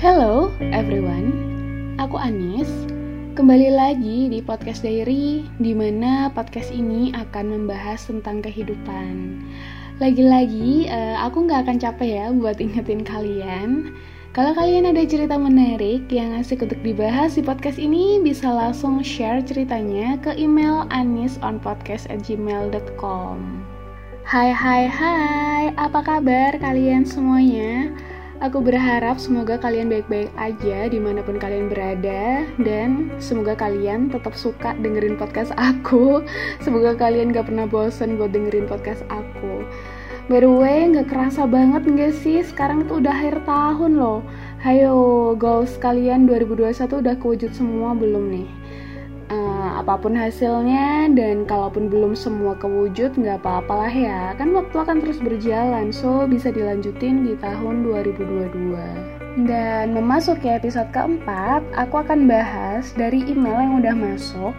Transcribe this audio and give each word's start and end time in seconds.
Hello 0.00 0.48
everyone, 0.72 1.28
aku 2.00 2.16
Anis. 2.16 2.72
Kembali 3.36 3.68
lagi 3.68 4.32
di 4.32 4.40
podcast 4.40 4.80
Diary, 4.80 5.44
di 5.60 5.76
mana 5.76 6.32
podcast 6.32 6.72
ini 6.72 7.12
akan 7.12 7.52
membahas 7.52 8.08
tentang 8.08 8.40
kehidupan. 8.40 9.44
Lagi-lagi, 10.00 10.88
uh, 10.88 11.20
aku 11.20 11.44
nggak 11.44 11.68
akan 11.68 11.76
capek 11.76 12.16
ya 12.16 12.32
buat 12.32 12.56
ingetin 12.64 13.04
kalian. 13.04 13.92
Kalau 14.32 14.56
kalian 14.56 14.88
ada 14.88 15.04
cerita 15.04 15.36
menarik 15.36 16.08
yang 16.08 16.32
asik 16.32 16.64
untuk 16.64 16.80
dibahas 16.80 17.36
di 17.36 17.44
podcast 17.44 17.76
ini, 17.76 18.24
bisa 18.24 18.48
langsung 18.48 19.04
share 19.04 19.44
ceritanya 19.44 20.16
ke 20.16 20.32
email 20.32 20.88
anisonpodcast@gmail.com. 20.88 23.36
Hai 24.24 24.48
hai 24.48 24.88
hai, 24.88 25.76
apa 25.76 26.00
kabar 26.00 26.56
kalian 26.56 27.04
semuanya? 27.04 27.92
Aku 28.40 28.64
berharap 28.64 29.20
semoga 29.20 29.60
kalian 29.60 29.92
baik-baik 29.92 30.32
aja 30.40 30.88
di 30.88 30.96
mana 30.96 31.20
pun 31.20 31.36
kalian 31.36 31.68
berada 31.68 32.48
dan 32.56 33.12
semoga 33.20 33.52
kalian 33.52 34.08
tetap 34.08 34.32
suka 34.32 34.72
dengerin 34.80 35.20
podcast 35.20 35.52
aku. 35.60 36.24
Semoga 36.64 36.96
kalian 36.96 37.36
gak 37.36 37.52
pernah 37.52 37.68
bosen 37.68 38.16
buat 38.16 38.32
dengerin 38.32 38.64
podcast 38.64 39.04
aku. 39.12 39.60
By 40.32 40.40
the 40.40 40.48
way, 40.48 40.88
gak 40.88 41.12
kerasa 41.12 41.44
banget 41.44 41.84
gak 41.84 42.16
sih? 42.16 42.40
Sekarang 42.40 42.88
itu 42.88 43.04
udah 43.04 43.12
akhir 43.12 43.44
tahun 43.44 44.00
loh. 44.00 44.24
Hayo, 44.64 45.36
goals 45.36 45.76
kalian 45.76 46.24
2021 46.24 46.96
udah 46.96 47.14
kewujud 47.20 47.52
semua 47.52 47.92
belum 47.92 48.24
nih? 48.40 48.59
Apa 49.30 49.94
pun 49.94 50.12
hasilnya 50.18 51.08
dan 51.14 51.46
kalaupun 51.46 51.86
belum 51.86 52.18
semua 52.18 52.58
kewujud 52.58 53.14
nggak 53.14 53.40
apa-apalah 53.42 53.90
ya. 53.90 54.34
Kan 54.34 54.50
waktu 54.52 54.74
akan 54.74 54.98
terus 55.00 55.22
berjalan 55.22 55.94
so 55.94 56.26
bisa 56.26 56.50
dilanjutin 56.50 57.22
di 57.24 57.38
tahun 57.38 57.86
2022 57.86 59.20
dan 59.46 59.94
memasuki 59.94 60.50
episode 60.50 60.90
keempat 60.90 61.62
aku 61.78 62.02
akan 62.02 62.26
bahas 62.26 62.90
dari 62.98 63.22
email 63.30 63.62
yang 63.62 63.74
udah 63.78 63.94
masuk. 63.94 64.54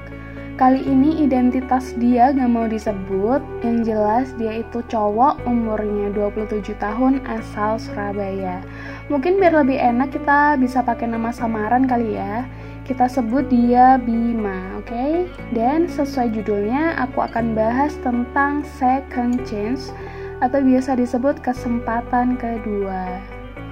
Kali 0.59 0.78
ini 0.86 1.26
identitas 1.26 1.98
dia 1.98 2.30
gak 2.30 2.52
mau 2.53 2.70
disebut, 2.70 3.42
yang 3.66 3.81
jelas 3.81 4.30
dia 4.38 4.62
itu 4.62 4.86
cowok 4.94 5.42
umurnya 5.50 6.14
27 6.14 6.78
tahun 6.78 7.18
asal 7.26 7.81
Surabaya. 7.81 8.62
Mungkin 9.09 9.42
biar 9.42 9.58
lebih 9.66 9.81
enak 9.81 10.14
kita 10.14 10.62
bisa 10.62 10.86
pakai 10.86 11.09
nama 11.09 11.34
samaran 11.34 11.90
kali 11.90 12.14
ya 12.14 12.46
kita 12.86 13.06
sebut 13.06 13.46
dia 13.48 14.02
Bima, 14.02 14.82
oke? 14.82 14.90
Okay? 14.90 15.30
Dan 15.54 15.86
sesuai 15.86 16.34
judulnya, 16.34 16.98
aku 16.98 17.22
akan 17.22 17.54
bahas 17.54 17.94
tentang 18.02 18.66
second 18.78 19.42
chance 19.46 19.94
atau 20.42 20.60
biasa 20.60 20.98
disebut 20.98 21.40
kesempatan 21.46 22.36
kedua. 22.36 23.22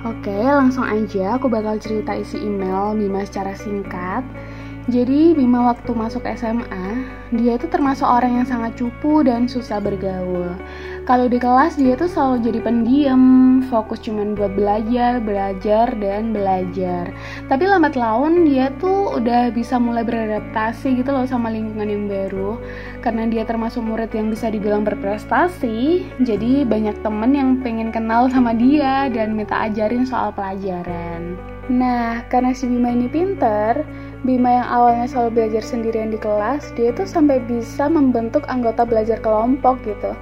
Oke, 0.07 0.31
okay, 0.31 0.47
langsung 0.47 0.87
aja 0.87 1.35
aku 1.35 1.51
bakal 1.51 1.75
cerita 1.75 2.15
isi 2.15 2.39
email 2.39 2.95
Bima 2.95 3.25
secara 3.27 3.51
singkat. 3.57 4.23
Jadi 4.89 5.37
Bima 5.37 5.69
waktu 5.69 5.91
masuk 5.91 6.23
SMA, 6.33 7.05
dia 7.35 7.59
itu 7.59 7.69
termasuk 7.69 8.09
orang 8.09 8.41
yang 8.41 8.47
sangat 8.47 8.73
cupu 8.79 9.21
dan 9.21 9.45
susah 9.45 9.77
bergaul. 9.77 10.55
Kalau 11.09 11.25
di 11.25 11.41
kelas 11.41 11.73
dia 11.73 11.97
tuh 11.97 12.05
selalu 12.05 12.37
jadi 12.45 12.59
pendiam, 12.61 13.23
fokus 13.65 13.97
cuman 14.05 14.37
buat 14.37 14.53
belajar, 14.53 15.17
belajar, 15.17 15.89
dan 15.97 16.29
belajar. 16.37 17.09
Tapi 17.49 17.65
lambat 17.65 17.97
laun 17.97 18.45
dia 18.45 18.69
tuh 18.77 19.17
udah 19.17 19.49
bisa 19.49 19.81
mulai 19.81 20.05
beradaptasi 20.05 21.01
gitu 21.01 21.09
loh 21.09 21.25
sama 21.25 21.49
lingkungan 21.49 21.89
yang 21.89 22.05
baru. 22.05 22.61
Karena 23.01 23.25
dia 23.25 23.41
termasuk 23.41 23.81
murid 23.81 24.13
yang 24.13 24.29
bisa 24.29 24.53
dibilang 24.53 24.85
berprestasi, 24.85 26.05
jadi 26.21 26.61
banyak 26.69 27.01
temen 27.01 27.33
yang 27.33 27.57
pengen 27.65 27.89
kenal 27.89 28.29
sama 28.29 28.53
dia 28.53 29.09
dan 29.09 29.33
minta 29.33 29.65
ajarin 29.65 30.05
soal 30.05 30.29
pelajaran. 30.29 31.33
Nah, 31.73 32.21
karena 32.29 32.53
si 32.53 32.69
Bima 32.69 32.93
ini 32.93 33.09
pinter, 33.09 33.81
Bima 34.21 34.61
yang 34.61 34.69
awalnya 34.69 35.09
selalu 35.09 35.41
belajar 35.41 35.65
sendirian 35.65 36.13
di 36.13 36.21
kelas, 36.21 36.69
dia 36.77 36.93
tuh 36.93 37.09
sampai 37.09 37.41
bisa 37.49 37.89
membentuk 37.89 38.45
anggota 38.45 38.85
belajar 38.85 39.17
kelompok 39.25 39.81
gitu 39.89 40.13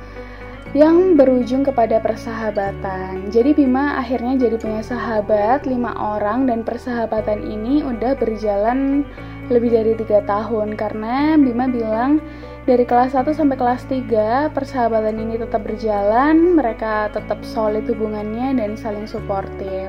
yang 0.76 1.16
berujung 1.16 1.64
kepada 1.64 2.04
persahabatan. 2.04 3.32
Jadi 3.32 3.56
Bima 3.56 3.96
akhirnya 3.96 4.36
jadi 4.36 4.60
punya 4.60 4.84
sahabat 4.84 5.64
lima 5.64 5.96
orang 5.96 6.44
dan 6.48 6.68
persahabatan 6.68 7.48
ini 7.48 7.88
udah 7.88 8.20
berjalan 8.20 9.08
lebih 9.48 9.72
dari 9.72 9.94
tiga 9.96 10.20
tahun 10.28 10.76
karena 10.76 11.40
Bima 11.40 11.72
bilang 11.72 12.20
dari 12.68 12.84
kelas 12.84 13.16
1 13.16 13.32
sampai 13.32 13.56
kelas 13.56 13.88
3 13.88 14.52
persahabatan 14.52 15.16
ini 15.24 15.40
tetap 15.40 15.64
berjalan, 15.64 16.60
mereka 16.60 17.08
tetap 17.16 17.40
solid 17.48 17.88
hubungannya 17.88 18.60
dan 18.60 18.76
saling 18.76 19.08
suportif. 19.08 19.88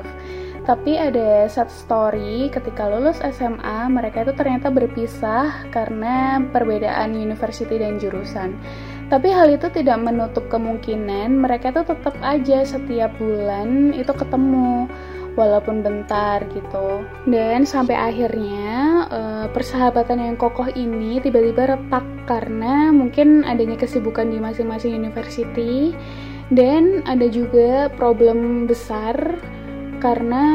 Tapi 0.63 0.95
ada 0.95 1.43
satu 1.51 1.73
story 1.75 2.47
ketika 2.47 2.87
lulus 2.87 3.19
SMA, 3.35 3.91
mereka 3.91 4.23
itu 4.23 4.31
ternyata 4.31 4.71
berpisah 4.71 5.67
karena 5.75 6.39
perbedaan 6.55 7.19
university 7.19 7.75
dan 7.75 7.99
jurusan. 7.99 8.55
Tapi 9.09 9.33
hal 9.33 9.49
itu 9.49 9.67
tidak 9.73 9.97
menutup 10.05 10.45
kemungkinan 10.53 11.33
mereka 11.41 11.73
itu 11.73 11.81
tetap 11.81 12.13
aja 12.21 12.61
setiap 12.61 13.09
bulan 13.17 13.89
itu 13.97 14.13
ketemu 14.13 14.85
walaupun 15.33 15.81
bentar 15.81 16.45
gitu. 16.53 17.01
Dan 17.25 17.65
sampai 17.65 17.97
akhirnya 17.97 18.69
eh, 19.09 19.45
persahabatan 19.49 20.21
yang 20.21 20.35
kokoh 20.37 20.69
ini 20.77 21.17
tiba-tiba 21.25 21.73
retak 21.73 22.05
karena 22.29 22.93
mungkin 22.93 23.41
adanya 23.49 23.81
kesibukan 23.81 24.29
di 24.29 24.37
masing-masing 24.37 24.93
university 24.93 25.97
dan 26.53 27.01
ada 27.09 27.25
juga 27.29 27.89
problem 27.97 28.69
besar 28.69 29.17
karena 30.01 30.45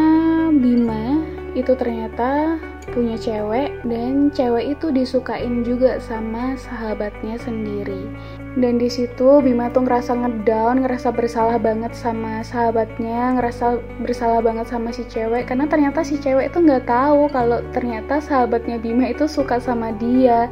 Bima 0.55 1.23
itu 1.55 1.75
ternyata 1.79 2.59
punya 2.95 3.19
cewek 3.19 3.83
dan 3.83 4.31
cewek 4.31 4.79
itu 4.79 4.95
disukain 4.95 5.67
juga 5.67 5.99
sama 5.99 6.55
sahabatnya 6.55 7.35
sendiri. 7.43 8.07
Dan 8.55 8.79
di 8.79 8.87
situ 8.87 9.43
Bima 9.43 9.67
tuh 9.75 9.83
ngerasa 9.83 10.15
ngedown 10.15 10.87
ngerasa 10.87 11.11
bersalah 11.11 11.59
banget 11.59 11.91
sama 11.91 12.39
sahabatnya 12.47 13.35
ngerasa 13.35 13.83
bersalah 13.99 14.39
banget 14.39 14.71
sama 14.71 14.95
si 14.95 15.03
cewek 15.11 15.51
karena 15.51 15.67
ternyata 15.67 16.07
si 16.07 16.15
cewek 16.23 16.55
itu 16.55 16.63
nggak 16.63 16.87
tahu 16.87 17.27
kalau 17.35 17.59
ternyata 17.75 18.23
sahabatnya 18.23 18.79
Bima 18.79 19.11
itu 19.11 19.27
suka 19.27 19.59
sama 19.59 19.91
dia 19.99 20.47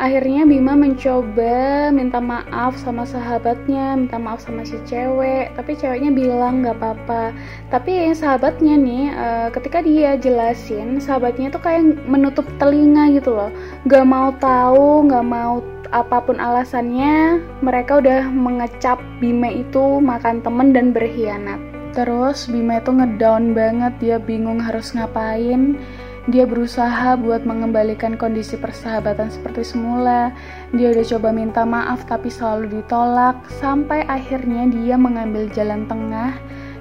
Akhirnya 0.00 0.48
Bima 0.48 0.80
mencoba 0.80 1.92
minta 1.92 2.24
maaf 2.24 2.72
sama 2.80 3.04
sahabatnya, 3.04 4.00
minta 4.00 4.16
maaf 4.16 4.40
sama 4.40 4.64
si 4.64 4.80
cewek, 4.88 5.52
tapi 5.52 5.76
ceweknya 5.76 6.08
bilang 6.08 6.64
gak 6.64 6.80
apa-apa. 6.80 7.36
Tapi 7.68 8.08
sahabatnya 8.16 8.80
nih, 8.80 9.04
uh, 9.12 9.48
ketika 9.52 9.84
dia 9.84 10.16
jelasin, 10.16 11.04
sahabatnya 11.04 11.52
tuh 11.52 11.60
kayak 11.60 12.00
menutup 12.08 12.48
telinga 12.56 13.12
gitu 13.12 13.36
loh, 13.36 13.52
gak 13.92 14.08
mau 14.08 14.32
tahu, 14.40 15.04
gak 15.04 15.26
mau 15.28 15.60
apa 15.92 16.16
pun 16.24 16.40
alasannya, 16.40 17.44
mereka 17.60 18.00
udah 18.00 18.24
mengecap 18.32 18.96
Bima 19.20 19.52
itu 19.52 20.00
makan 20.00 20.40
temen 20.40 20.72
dan 20.72 20.96
berkhianat. 20.96 21.60
Terus 21.92 22.48
Bima 22.48 22.80
itu 22.80 22.88
ngedown 22.88 23.52
banget, 23.52 23.92
dia 24.00 24.16
bingung 24.16 24.64
harus 24.64 24.96
ngapain 24.96 25.76
dia 26.30 26.46
berusaha 26.46 27.18
buat 27.18 27.42
mengembalikan 27.42 28.14
kondisi 28.14 28.54
persahabatan 28.54 29.28
seperti 29.28 29.66
semula. 29.66 30.30
Dia 30.70 30.94
udah 30.94 31.04
coba 31.10 31.28
minta 31.34 31.66
maaf 31.66 32.06
tapi 32.06 32.30
selalu 32.30 32.80
ditolak 32.80 33.36
sampai 33.58 34.06
akhirnya 34.06 34.70
dia 34.70 34.94
mengambil 34.94 35.50
jalan 35.50 35.84
tengah. 35.90 36.38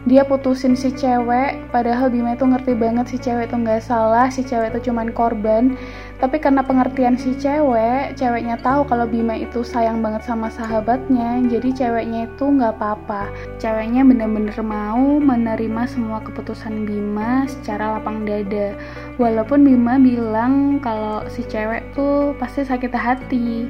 Dia 0.07 0.23
putusin 0.23 0.79
si 0.79 0.95
cewek, 0.95 1.59
padahal 1.75 2.07
Bima 2.07 2.31
itu 2.31 2.47
ngerti 2.47 2.71
banget 2.71 3.11
si 3.11 3.17
cewek 3.19 3.51
itu 3.51 3.57
nggak 3.59 3.83
salah, 3.83 4.31
si 4.31 4.47
cewek 4.47 4.71
itu 4.71 4.87
cuman 4.87 5.11
korban. 5.11 5.75
Tapi 6.23 6.39
karena 6.39 6.63
pengertian 6.63 7.19
si 7.19 7.35
cewek 7.35 8.15
ceweknya 8.15 8.55
tahu 8.63 8.87
kalau 8.87 9.03
Bima 9.03 9.35
itu 9.35 9.59
sayang 9.59 9.99
banget 9.99 10.23
sama 10.23 10.47
sahabatnya 10.47 11.43
jadi 11.47 11.71
ceweknya 11.75 12.31
itu 12.31 12.45
nggak 12.47 12.79
apa-apa. 12.79 13.27
Ceweknya 13.59 14.07
bener-bener 14.07 14.55
mau 14.63 15.19
menerima 15.19 15.83
semua 15.91 16.23
keputusan 16.23 16.87
Bima 16.87 17.43
secara 17.51 17.99
lapang 17.99 18.23
dada. 18.23 18.75
Walaupun 19.19 19.67
Bima 19.67 19.99
bilang 19.99 20.79
kalau 20.79 21.27
si 21.27 21.43
cewek 21.43 21.91
tuh 21.91 22.31
pasti 22.39 22.63
sakit 22.63 22.91
hati 22.95 23.67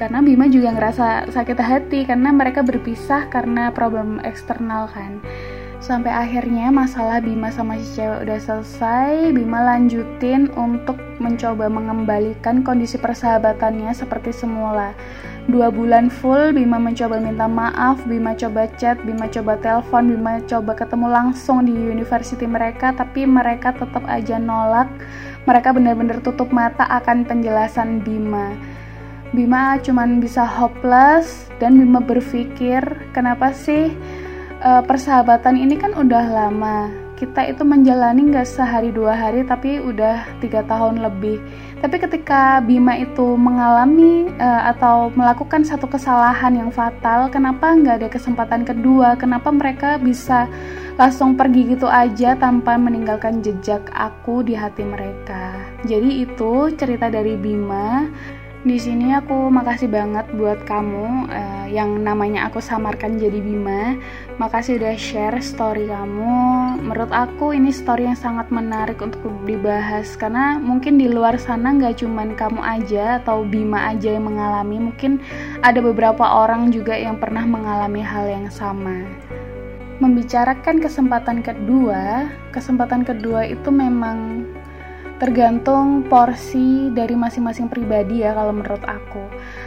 karena 0.00 0.24
Bima 0.24 0.48
juga 0.48 0.72
ngerasa 0.72 1.28
sakit 1.28 1.60
hati 1.60 2.08
karena 2.08 2.32
mereka 2.32 2.64
berpisah 2.64 3.28
karena 3.28 3.68
problem 3.68 4.16
eksternal 4.24 4.88
kan. 4.88 5.20
Sampai 5.80 6.08
akhirnya 6.08 6.72
masalah 6.72 7.20
Bima 7.20 7.52
sama 7.52 7.76
si 7.76 8.00
cewek 8.00 8.24
udah 8.24 8.40
selesai 8.40 9.36
Bima 9.36 9.60
lanjutin 9.60 10.48
untuk 10.56 10.96
mencoba 11.20 11.68
mengembalikan 11.68 12.64
kondisi 12.64 12.96
persahabatannya 12.96 13.92
seperti 13.92 14.32
semula. 14.32 14.96
Dua 15.52 15.68
bulan 15.68 16.08
full 16.08 16.56
Bima 16.56 16.80
mencoba 16.80 17.20
minta 17.20 17.44
maaf 17.44 18.00
Bima 18.08 18.32
coba 18.32 18.72
chat 18.80 18.96
Bima 19.04 19.28
coba 19.28 19.60
telepon 19.60 20.16
Bima 20.16 20.40
coba 20.48 20.72
ketemu 20.76 21.12
langsung 21.12 21.68
di 21.68 21.76
university 21.76 22.48
mereka 22.48 22.96
tapi 22.96 23.28
mereka 23.28 23.76
tetap 23.76 24.04
aja 24.08 24.40
nolak. 24.40 24.88
Mereka 25.44 25.76
benar-benar 25.76 26.24
tutup 26.24 26.52
mata 26.52 26.88
akan 26.88 27.24
penjelasan 27.24 28.04
Bima 28.04 28.69
Bima 29.30 29.78
cuman 29.78 30.18
bisa 30.18 30.42
hopeless 30.42 31.46
dan 31.62 31.78
Bima 31.78 32.02
berpikir 32.02 32.82
kenapa 33.14 33.54
sih 33.54 33.94
uh, 34.58 34.82
persahabatan 34.82 35.54
ini 35.54 35.78
kan 35.78 35.94
udah 35.94 36.26
lama? 36.26 36.90
Kita 37.14 37.46
itu 37.46 37.62
menjalani 37.62 38.32
nggak 38.32 38.48
sehari 38.48 38.90
dua 38.90 39.12
hari 39.12 39.46
tapi 39.46 39.78
udah 39.78 40.26
tiga 40.42 40.66
tahun 40.66 40.98
lebih. 41.04 41.38
Tapi 41.78 41.96
ketika 42.02 42.58
Bima 42.58 42.98
itu 42.98 43.38
mengalami 43.38 44.26
uh, 44.40 44.72
atau 44.74 45.14
melakukan 45.14 45.62
satu 45.62 45.86
kesalahan 45.86 46.58
yang 46.58 46.74
fatal 46.74 47.30
kenapa 47.30 47.70
nggak 47.70 48.02
ada 48.02 48.08
kesempatan 48.10 48.66
kedua? 48.66 49.14
Kenapa 49.14 49.54
mereka 49.54 50.00
bisa 50.02 50.50
langsung 50.98 51.38
pergi 51.38 51.76
gitu 51.76 51.86
aja 51.86 52.34
tanpa 52.34 52.74
meninggalkan 52.74 53.46
jejak 53.46 53.86
aku 53.94 54.42
di 54.42 54.58
hati 54.58 54.82
mereka? 54.82 55.54
Jadi 55.86 56.26
itu 56.26 56.72
cerita 56.74 57.06
dari 57.12 57.38
Bima 57.38 58.10
di 58.60 58.76
sini 58.76 59.16
aku 59.16 59.48
makasih 59.48 59.88
banget 59.88 60.28
buat 60.36 60.68
kamu 60.68 61.32
uh, 61.32 61.64
yang 61.64 62.04
namanya 62.04 62.44
aku 62.44 62.60
samarkan 62.60 63.16
jadi 63.16 63.40
Bima. 63.40 63.96
Makasih 64.36 64.76
udah 64.76 65.00
share 65.00 65.40
story 65.40 65.88
kamu. 65.88 66.76
Menurut 66.84 67.08
aku 67.08 67.56
ini 67.56 67.72
story 67.72 68.04
yang 68.04 68.20
sangat 68.20 68.52
menarik 68.52 69.00
untuk 69.00 69.24
dibahas 69.48 70.12
karena 70.20 70.60
mungkin 70.60 71.00
di 71.00 71.08
luar 71.08 71.40
sana 71.40 71.72
nggak 71.72 72.04
cuman 72.04 72.36
kamu 72.36 72.60
aja 72.60 73.24
atau 73.24 73.48
Bima 73.48 73.96
aja 73.96 74.12
yang 74.12 74.28
mengalami. 74.28 74.76
Mungkin 74.92 75.24
ada 75.64 75.80
beberapa 75.80 76.22
orang 76.22 76.68
juga 76.68 76.92
yang 76.92 77.16
pernah 77.16 77.48
mengalami 77.48 78.04
hal 78.04 78.28
yang 78.28 78.52
sama. 78.52 79.08
Membicarakan 80.04 80.84
kesempatan 80.84 81.40
kedua, 81.40 82.28
kesempatan 82.52 83.08
kedua 83.08 83.44
itu 83.44 83.68
memang 83.72 84.39
tergantung 85.20 86.08
porsi 86.08 86.88
dari 86.96 87.12
masing-masing 87.12 87.68
pribadi 87.68 88.24
ya 88.24 88.32
kalau 88.32 88.56
menurut 88.56 88.80
aku. 88.88 89.20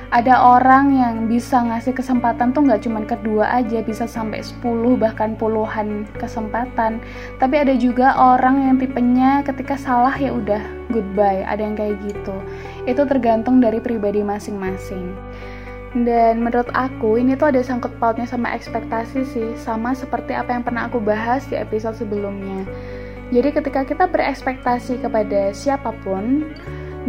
Ada 0.09 0.41
orang 0.41 0.97
yang 0.97 1.15
bisa 1.29 1.61
ngasih 1.61 1.94
kesempatan 1.94 2.57
tuh 2.57 2.65
nggak 2.65 2.81
cuma 2.89 3.05
kedua 3.05 3.61
aja 3.61 3.85
bisa 3.85 4.09
sampai 4.09 4.41
10 4.41 4.65
bahkan 4.97 5.38
puluhan 5.38 6.09
kesempatan. 6.17 6.97
Tapi 7.38 7.55
ada 7.61 7.77
juga 7.77 8.17
orang 8.17 8.65
yang 8.65 8.75
tipenya 8.81 9.45
ketika 9.45 9.77
salah 9.77 10.17
ya 10.17 10.33
udah 10.33 10.61
goodbye 10.89 11.45
ada 11.45 11.61
yang 11.61 11.77
kayak 11.77 12.01
gitu. 12.01 12.33
Itu 12.89 13.05
tergantung 13.05 13.61
dari 13.61 13.77
pribadi 13.77 14.25
masing-masing. 14.25 15.13
Dan 15.94 16.41
menurut 16.41 16.73
aku 16.73 17.21
ini 17.21 17.38
tuh 17.38 17.53
ada 17.53 17.61
sangkut 17.61 17.94
pautnya 18.01 18.25
sama 18.25 18.50
ekspektasi 18.57 19.21
sih 19.29 19.53
sama 19.61 19.94
seperti 19.94 20.33
apa 20.33 20.57
yang 20.57 20.65
pernah 20.65 20.89
aku 20.89 20.97
bahas 20.97 21.45
di 21.45 21.53
episode 21.53 21.94
sebelumnya 21.94 22.65
jadi 23.33 23.50
ketika 23.50 23.81
kita 23.81 24.06
berekspektasi 24.06 25.01
kepada 25.01 25.50
siapa 25.57 25.89
pun 26.06 26.53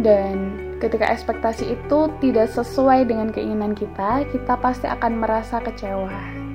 dan 0.01 0.57
ketika 0.81 1.05
ekspektasi 1.13 1.77
itu 1.77 1.99
tidak 2.19 2.49
sesuai 2.49 3.05
dengan 3.05 3.29
keinginan 3.29 3.77
kita, 3.77 4.25
kita 4.33 4.57
pasti 4.57 4.89
akan 4.89 5.21
merasa 5.21 5.61
kecewa. 5.61 6.45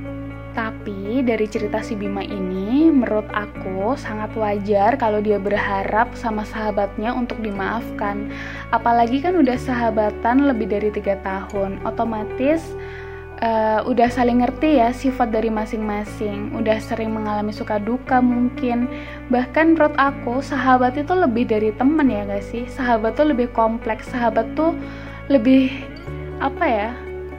Tapi 0.51 1.23
dari 1.23 1.47
cerita 1.47 1.79
si 1.79 1.95
Bima 1.95 2.27
ini, 2.27 2.91
menurut 2.91 3.31
aku 3.31 3.95
sangat 3.95 4.35
wajar 4.35 4.99
kalau 4.99 5.23
dia 5.23 5.39
berharap 5.39 6.11
sama 6.19 6.43
sahabatnya 6.43 7.15
untuk 7.15 7.39
dimaafkan. 7.39 8.35
Apalagi 8.75 9.23
kan 9.23 9.39
udah 9.39 9.55
sahabatan 9.55 10.51
lebih 10.51 10.67
dari 10.67 10.91
tiga 10.91 11.15
tahun, 11.23 11.79
otomatis 11.87 12.67
uh, 13.41 13.81
udah 13.89 14.09
saling 14.13 14.45
ngerti 14.45 14.81
ya 14.81 14.93
sifat 14.93 15.33
dari 15.33 15.49
masing-masing, 15.49 16.53
udah 16.55 16.79
sering 16.81 17.13
mengalami 17.13 17.53
suka 17.53 17.81
duka 17.81 18.21
mungkin. 18.21 18.87
Bahkan 19.33 19.77
menurut 19.77 19.97
aku 19.97 20.45
sahabat 20.45 20.97
itu 20.97 21.13
lebih 21.13 21.49
dari 21.49 21.73
temen 21.75 22.09
ya 22.09 22.25
gak 22.29 22.45
sih? 22.45 22.65
Sahabat 22.69 23.17
tuh 23.17 23.33
lebih 23.33 23.51
kompleks, 23.53 24.09
sahabat 24.13 24.47
tuh 24.55 24.77
lebih 25.33 25.73
apa 26.41 26.65
ya? 26.65 26.91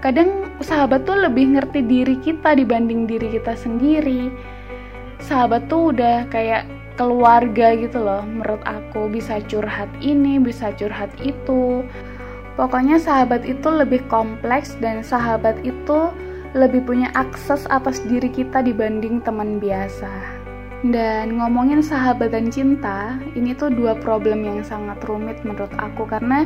Kadang 0.01 0.49
sahabat 0.65 1.05
tuh 1.05 1.17
lebih 1.17 1.57
ngerti 1.57 1.85
diri 1.85 2.17
kita 2.25 2.57
dibanding 2.57 3.05
diri 3.05 3.37
kita 3.37 3.53
sendiri. 3.53 4.33
Sahabat 5.21 5.69
tuh 5.69 5.93
udah 5.93 6.25
kayak 6.33 6.65
keluarga 6.97 7.73
gitu 7.77 8.01
loh 8.01 8.21
menurut 8.25 8.61
aku 8.65 9.09
bisa 9.09 9.37
curhat 9.45 9.89
ini, 10.01 10.41
bisa 10.41 10.73
curhat 10.73 11.09
itu 11.21 11.85
Pokoknya 12.59 12.99
sahabat 12.99 13.47
itu 13.47 13.71
lebih 13.71 14.03
kompleks 14.11 14.75
dan 14.83 14.99
sahabat 14.99 15.55
itu 15.63 16.11
lebih 16.51 16.83
punya 16.83 17.07
akses 17.15 17.63
atas 17.71 18.03
diri 18.11 18.27
kita 18.27 18.59
dibanding 18.59 19.23
teman 19.23 19.55
biasa. 19.55 20.11
Dan 20.81 21.37
ngomongin 21.37 21.79
sahabat 21.79 22.33
dan 22.35 22.49
cinta, 22.51 23.15
ini 23.37 23.55
tuh 23.55 23.71
dua 23.71 23.95
problem 23.95 24.43
yang 24.43 24.59
sangat 24.65 24.99
rumit 25.05 25.39
menurut 25.45 25.71
aku 25.77 26.09
karena 26.09 26.43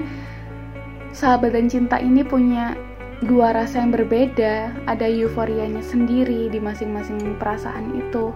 sahabat 1.15 1.55
dan 1.55 1.71
cinta 1.71 1.97
ini 1.97 2.21
punya 2.21 2.77
dua 3.25 3.55
rasa 3.55 3.81
yang 3.81 3.95
berbeda. 3.95 4.75
Ada 4.85 5.09
euforianya 5.09 5.81
sendiri 5.81 6.53
di 6.53 6.59
masing-masing 6.61 7.39
perasaan 7.41 7.97
itu. 7.97 8.29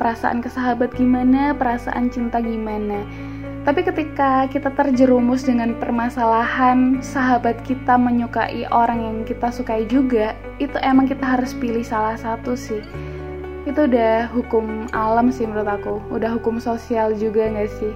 Perasaan 0.00 0.42
ke 0.42 0.50
sahabat 0.50 0.90
gimana, 0.96 1.54
perasaan 1.54 2.10
cinta 2.10 2.42
gimana 2.42 3.06
tapi 3.62 3.86
ketika 3.86 4.50
kita 4.50 4.74
terjerumus 4.74 5.46
dengan 5.46 5.78
permasalahan 5.78 6.98
sahabat 6.98 7.62
kita 7.62 7.94
menyukai 7.94 8.66
orang 8.74 8.98
yang 8.98 9.18
kita 9.22 9.54
sukai 9.54 9.86
juga, 9.86 10.34
itu 10.58 10.74
emang 10.82 11.06
kita 11.06 11.22
harus 11.22 11.54
pilih 11.54 11.86
salah 11.86 12.18
satu 12.18 12.58
sih. 12.58 12.82
Itu 13.62 13.86
udah 13.86 14.26
hukum 14.34 14.90
alam 14.90 15.30
sih 15.30 15.46
menurut 15.46 15.78
aku, 15.78 16.02
udah 16.10 16.34
hukum 16.34 16.58
sosial 16.58 17.14
juga 17.14 17.46
gak 17.54 17.70
sih? 17.78 17.94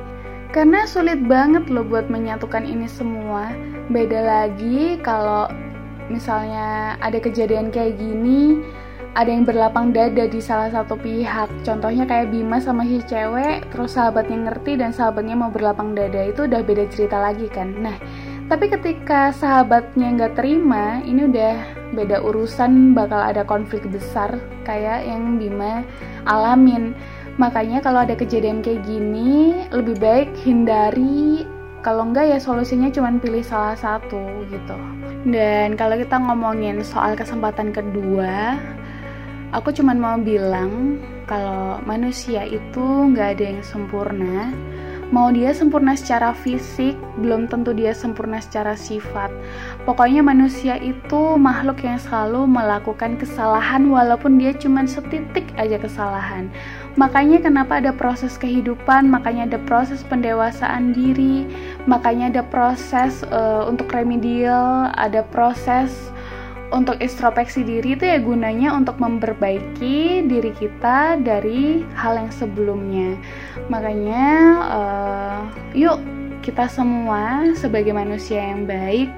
Karena 0.55 0.87
sulit 0.87 1.19
banget 1.27 1.67
loh 1.67 1.83
buat 1.83 2.07
menyatukan 2.07 2.63
ini 2.63 2.87
semua. 2.87 3.51
Beda 3.91 4.23
lagi 4.23 5.03
kalau 5.03 5.51
misalnya 6.07 6.95
ada 7.03 7.19
kejadian 7.19 7.75
kayak 7.75 7.99
gini, 7.99 8.63
ada 9.17 9.33
yang 9.33 9.49
berlapang 9.49 9.97
dada 9.97 10.29
di 10.29 10.45
salah 10.45 10.69
satu 10.69 10.93
pihak. 11.01 11.49
Contohnya 11.65 12.05
kayak 12.05 12.29
Bima 12.29 12.61
sama 12.61 12.85
si 12.85 13.01
cewek, 13.01 13.65
terus 13.73 13.97
sahabatnya 13.97 14.53
ngerti 14.53 14.77
dan 14.77 14.93
sahabatnya 14.93 15.33
mau 15.33 15.49
berlapang 15.49 15.97
dada 15.97 16.29
itu 16.29 16.45
udah 16.45 16.61
beda 16.61 16.85
cerita 16.93 17.17
lagi 17.17 17.49
kan. 17.49 17.73
Nah, 17.81 17.97
tapi 18.53 18.69
ketika 18.69 19.33
sahabatnya 19.33 20.13
nggak 20.21 20.37
terima, 20.37 21.01
ini 21.09 21.33
udah 21.33 21.57
beda 21.97 22.21
urusan, 22.21 22.93
bakal 22.93 23.25
ada 23.25 23.41
konflik 23.41 23.89
besar 23.89 24.37
kayak 24.69 25.09
yang 25.09 25.41
Bima 25.41 25.81
alamin. 26.29 26.93
Makanya 27.41 27.81
kalau 27.81 28.05
ada 28.05 28.13
kejadian 28.13 28.61
kayak 28.61 28.85
gini, 28.85 29.65
lebih 29.73 29.97
baik 29.97 30.29
hindari 30.45 31.49
kalau 31.81 32.05
enggak 32.05 32.37
ya 32.37 32.39
solusinya 32.43 32.93
cuma 32.93 33.17
pilih 33.17 33.41
salah 33.41 33.79
satu 33.81 34.45
gitu. 34.53 34.77
Dan 35.25 35.79
kalau 35.79 35.97
kita 35.97 36.21
ngomongin 36.21 36.85
soal 36.85 37.15
kesempatan 37.15 37.71
kedua, 37.71 38.61
aku 39.57 39.73
cuma 39.73 39.97
mau 39.97 40.21
bilang 40.21 41.01
kalau 41.25 41.81
manusia 41.89 42.45
itu 42.45 42.85
nggak 42.85 43.41
ada 43.41 43.45
yang 43.57 43.63
sempurna. 43.65 44.53
Mau 45.15 45.31
dia 45.31 45.55
sempurna 45.55 45.95
secara 45.95 46.35
fisik, 46.35 46.99
belum 47.23 47.47
tentu 47.47 47.71
dia 47.71 47.95
sempurna 47.95 48.43
secara 48.43 48.75
sifat. 48.75 49.31
Pokoknya 49.87 50.19
manusia 50.19 50.83
itu 50.83 51.39
makhluk 51.39 51.79
yang 51.87 51.95
selalu 51.95 52.43
melakukan 52.43 53.15
kesalahan 53.15 53.87
walaupun 53.87 54.35
dia 54.35 54.51
cuma 54.59 54.83
setitik 54.83 55.47
aja 55.63 55.79
kesalahan. 55.79 56.51
Makanya 56.99 57.39
kenapa 57.39 57.79
ada 57.79 57.95
proses 57.95 58.35
kehidupan, 58.35 59.07
makanya 59.07 59.47
ada 59.55 59.63
proses 59.63 60.03
pendewasaan 60.03 60.91
diri, 60.91 61.47
makanya 61.87 62.35
ada 62.35 62.43
proses 62.43 63.23
uh, 63.31 63.63
untuk 63.71 63.95
remedial, 63.95 64.91
ada 64.99 65.23
proses 65.31 66.11
untuk 66.75 66.99
introspeksi 66.99 67.63
diri 67.63 67.95
itu 67.95 68.05
ya 68.07 68.19
gunanya 68.19 68.75
untuk 68.75 68.99
memperbaiki 68.99 70.27
diri 70.27 70.53
kita 70.57 71.21
dari 71.23 71.87
hal 71.95 72.19
yang 72.19 72.31
sebelumnya. 72.35 73.15
Makanya, 73.71 74.27
uh, 74.67 75.41
yuk 75.77 76.03
kita 76.43 76.71
semua 76.71 77.51
sebagai 77.59 77.91
manusia 77.91 78.39
yang 78.39 78.71
baik, 78.71 79.11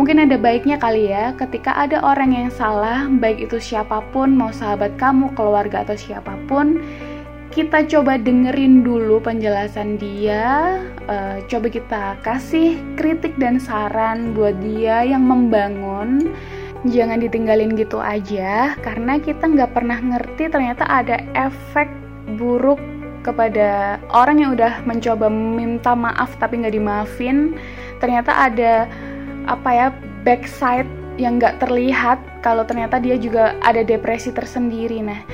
mungkin 0.00 0.24
ada 0.24 0.40
baiknya 0.40 0.80
kali 0.80 1.12
ya 1.12 1.36
ketika 1.36 1.76
ada 1.76 2.00
orang 2.00 2.32
yang 2.32 2.48
salah, 2.48 3.04
baik 3.08 3.44
itu 3.48 3.60
siapa 3.60 4.00
pun, 4.16 4.32
mau 4.32 4.48
sahabat 4.48 4.96
kamu, 4.96 5.36
keluarga 5.36 5.84
atau 5.84 5.92
siapa 5.92 6.32
pun, 6.48 6.80
kita 7.52 7.84
coba 7.86 8.16
dengerin 8.16 8.80
dulu 8.80 9.20
penjelasan 9.20 10.00
dia, 10.00 10.80
uh, 11.04 11.38
coba 11.52 11.68
kita 11.68 12.04
kasih 12.24 12.80
kritik 12.96 13.36
dan 13.36 13.60
saran 13.60 14.32
buat 14.32 14.56
dia 14.64 15.04
yang 15.04 15.28
membangun 15.28 16.32
jangan 16.84 17.20
ditinggalin 17.20 17.72
gitu 17.76 18.00
aja 18.00 18.76
karena 18.84 19.16
kita 19.16 19.48
nggak 19.48 19.72
pernah 19.72 19.96
ngerti 19.96 20.52
ternyata 20.52 20.84
ada 20.84 21.16
efek 21.32 21.88
buruk 22.36 22.80
kepada 23.24 23.96
orang 24.12 24.36
yang 24.44 24.50
udah 24.52 24.84
mencoba 24.84 25.32
minta 25.32 25.96
maaf 25.96 26.36
tapi 26.36 26.60
nggak 26.60 26.76
dimaafin. 26.76 27.56
Ternyata 27.98 28.36
ada 28.36 28.84
apa 29.48 29.70
ya 29.72 29.88
backside 30.28 30.88
yang 31.16 31.40
nggak 31.40 31.64
terlihat 31.64 32.20
kalau 32.44 32.68
ternyata 32.68 33.00
dia 33.00 33.16
juga 33.16 33.56
ada 33.64 33.80
depresi 33.80 34.28
tersendiri. 34.28 35.00
Nah 35.00 35.24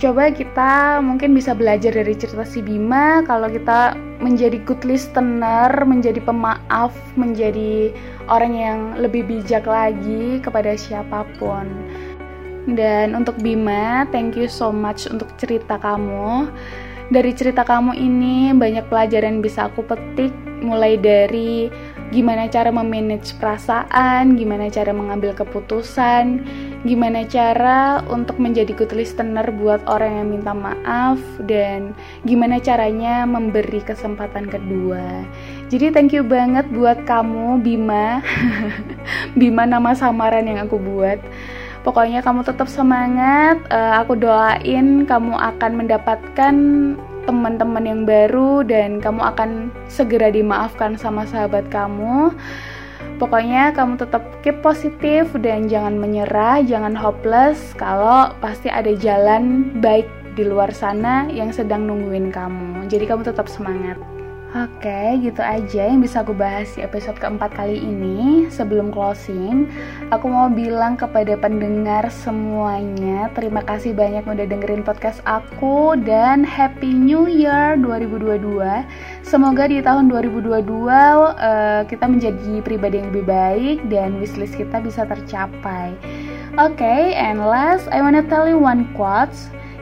coba 0.00 0.32
kita 0.32 1.04
mungkin 1.04 1.36
bisa 1.36 1.52
belajar 1.52 1.92
dari 1.92 2.16
cerita 2.16 2.40
si 2.48 2.64
Bima 2.64 3.20
kalau 3.28 3.52
kita 3.52 3.92
menjadi 4.24 4.56
good 4.64 4.80
listener, 4.88 5.68
menjadi 5.84 6.24
pemaaf, 6.24 6.96
menjadi 7.20 7.92
orang 8.32 8.52
yang 8.56 8.78
lebih 8.96 9.28
bijak 9.28 9.68
lagi 9.68 10.40
kepada 10.40 10.72
siapa 10.72 11.28
pun. 11.36 11.68
Dan 12.64 13.12
untuk 13.12 13.36
Bima, 13.44 14.08
thank 14.08 14.40
you 14.40 14.48
so 14.48 14.72
much 14.72 15.04
untuk 15.04 15.28
cerita 15.36 15.76
kamu. 15.76 16.48
dari 17.10 17.34
cerita 17.34 17.66
kamu 17.66 17.98
ini 17.98 18.54
banyak 18.54 18.86
pelajaran 18.86 19.42
bisa 19.42 19.66
aku 19.66 19.82
petik 19.82 20.30
mulai 20.62 20.94
dari 20.94 21.66
gimana 22.14 22.46
cara 22.46 22.70
memanage 22.70 23.34
perasaan, 23.42 24.38
gimana 24.38 24.70
cara 24.70 24.94
mengambil 24.94 25.34
keputusan, 25.34 26.46
gimana 26.80 27.28
cara 27.28 28.00
untuk 28.08 28.40
menjadi 28.40 28.72
good 28.72 28.96
listener 28.96 29.44
buat 29.52 29.84
orang 29.84 30.24
yang 30.24 30.28
minta 30.32 30.56
maaf 30.56 31.20
dan 31.44 31.92
gimana 32.24 32.56
caranya 32.56 33.28
memberi 33.28 33.84
kesempatan 33.84 34.48
kedua. 34.48 35.24
Jadi 35.68 35.92
thank 35.92 36.16
you 36.16 36.24
banget 36.24 36.64
buat 36.72 37.04
kamu 37.04 37.60
Bima. 37.60 38.24
Bima 39.40 39.68
nama 39.68 39.92
samaran 39.92 40.48
yang 40.48 40.64
aku 40.64 40.80
buat. 40.80 41.20
Pokoknya 41.80 42.20
kamu 42.20 42.44
tetap 42.44 42.68
semangat. 42.68 43.60
Uh, 43.72 44.00
aku 44.00 44.16
doain 44.16 45.04
kamu 45.04 45.32
akan 45.36 45.72
mendapatkan 45.84 46.54
teman-teman 47.28 47.84
yang 47.84 48.02
baru 48.08 48.64
dan 48.64 48.98
kamu 48.98 49.20
akan 49.20 49.50
segera 49.88 50.32
dimaafkan 50.32 50.96
sama 50.96 51.28
sahabat 51.28 51.68
kamu. 51.68 52.32
Pokoknya 53.20 53.70
kamu 53.76 54.00
tetap 54.00 54.22
keep 54.40 54.64
positif 54.64 55.28
dan 55.38 55.68
jangan 55.68 56.00
menyerah, 56.00 56.64
jangan 56.64 56.96
hopeless 56.96 57.76
kalau 57.76 58.32
pasti 58.40 58.72
ada 58.72 58.96
jalan 58.96 59.68
baik 59.78 60.08
di 60.34 60.48
luar 60.48 60.72
sana 60.72 61.28
yang 61.28 61.52
sedang 61.52 61.84
nungguin 61.84 62.32
kamu. 62.32 62.88
Jadi 62.88 63.04
kamu 63.04 63.22
tetap 63.26 63.50
semangat. 63.50 64.09
Oke, 64.50 65.14
gitu 65.22 65.46
aja 65.46 65.86
yang 65.86 66.02
bisa 66.02 66.26
aku 66.26 66.34
bahas 66.34 66.74
di 66.74 66.82
episode 66.82 67.14
keempat 67.22 67.54
kali 67.54 67.78
ini. 67.86 68.50
Sebelum 68.50 68.90
closing, 68.90 69.70
aku 70.10 70.26
mau 70.26 70.50
bilang 70.50 70.98
kepada 70.98 71.38
pendengar 71.38 72.10
semuanya, 72.10 73.30
terima 73.38 73.62
kasih 73.62 73.94
banyak 73.94 74.26
udah 74.26 74.50
dengerin 74.50 74.82
podcast 74.82 75.22
aku 75.22 75.94
dan 76.02 76.42
Happy 76.42 76.90
New 76.90 77.30
Year 77.30 77.78
2022. 77.78 78.58
Semoga 79.22 79.70
di 79.70 79.78
tahun 79.86 80.10
2022 80.10 80.66
uh, 80.66 81.86
kita 81.86 82.10
menjadi 82.10 82.58
pribadi 82.66 82.98
yang 82.98 83.14
lebih 83.14 83.30
baik 83.30 83.78
dan 83.86 84.18
wishlist 84.18 84.58
kita 84.58 84.82
bisa 84.82 85.06
tercapai. 85.06 85.94
Oke, 86.58 86.82
okay, 86.82 87.14
and 87.14 87.38
last 87.38 87.86
I 87.94 88.02
wanna 88.02 88.26
tell 88.26 88.50
you 88.50 88.58
one 88.58 88.90
quote. 88.98 89.30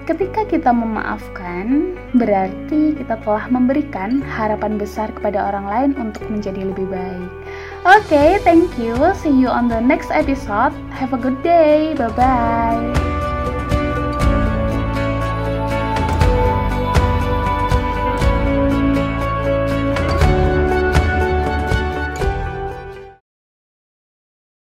Ketika 0.08 0.48
kita 0.48 0.72
memaafkan, 0.72 1.92
berarti 2.16 2.96
kita 2.96 3.20
telah 3.20 3.44
memberikan 3.52 4.24
harapan 4.24 4.80
besar 4.80 5.12
kepada 5.12 5.52
orang 5.52 5.68
lain 5.68 5.90
untuk 6.00 6.24
menjadi 6.32 6.64
lebih 6.64 6.88
baik. 6.88 7.28
Oke, 7.84 8.08
okay, 8.08 8.30
thank 8.40 8.72
you. 8.80 8.96
See 9.20 9.36
you 9.36 9.52
on 9.52 9.68
the 9.68 9.84
next 9.84 10.08
episode. 10.08 10.72
Have 10.96 11.12
a 11.12 11.20
good 11.20 11.36
day. 11.44 11.92
Bye 11.92 12.08
bye. 12.16 13.07